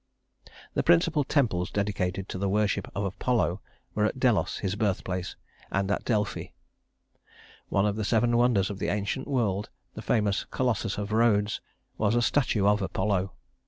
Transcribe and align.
The 0.73 0.81
principal 0.81 1.23
temples 1.23 1.69
dedicated 1.69 2.27
to 2.29 2.39
the 2.39 2.49
worship 2.49 2.89
of 2.95 3.03
Apollo 3.03 3.61
were 3.93 4.03
at 4.05 4.19
Delos, 4.19 4.57
his 4.57 4.73
birthplace, 4.75 5.35
and 5.69 5.91
at 5.91 6.05
Delphi. 6.05 6.45
One 7.69 7.85
of 7.85 7.95
the 7.97 8.03
Seven 8.03 8.35
Wonders 8.35 8.71
of 8.71 8.79
the 8.79 8.87
ancient 8.89 9.27
world, 9.27 9.69
the 9.93 10.01
famous 10.01 10.43
Colossus 10.45 10.97
of 10.97 11.11
Rhodes, 11.11 11.61
was 11.99 12.15
a 12.15 12.21
statue 12.23 12.65
of 12.65 12.81
Apollo. 12.81 13.31